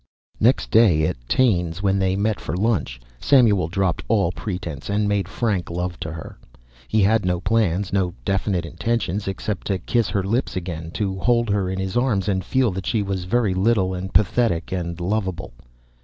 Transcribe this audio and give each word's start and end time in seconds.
Next 0.39 0.71
day 0.71 1.05
at 1.05 1.15
Taine's, 1.29 1.83
when 1.83 1.99
they 1.99 2.15
met 2.15 2.39
for 2.39 2.57
lunch, 2.57 2.99
Samuel 3.19 3.67
dropped 3.67 4.01
all 4.07 4.31
pretense 4.31 4.89
and 4.89 5.07
made 5.07 5.27
frank 5.29 5.69
love 5.69 5.99
to 5.99 6.11
her. 6.11 6.39
He 6.87 7.03
had 7.03 7.23
no 7.23 7.39
plans, 7.39 7.93
no 7.93 8.15
definite 8.25 8.65
intentions, 8.65 9.27
except 9.27 9.67
to 9.67 9.77
kiss 9.77 10.07
her 10.09 10.23
lips 10.23 10.55
again, 10.55 10.89
to 10.95 11.19
hold 11.19 11.49
her 11.51 11.69
in 11.69 11.77
his 11.77 11.95
arms 11.95 12.27
and 12.27 12.43
feel 12.43 12.71
that 12.71 12.87
she 12.87 13.03
was 13.03 13.25
very 13.25 13.53
little 13.53 13.93
and 13.93 14.11
pathetic 14.11 14.71
and 14.71 14.99
lovable. 14.99 15.53